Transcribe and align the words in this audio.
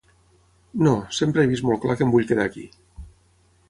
No, 0.87 0.93
sempre 1.19 1.45
he 1.45 1.51
vist 1.53 1.69
molt 1.69 1.85
clar 1.87 2.01
que 2.01 2.07
em 2.09 2.17
vull 2.19 2.29
quedar 2.33 2.51
aquí. 2.53 2.69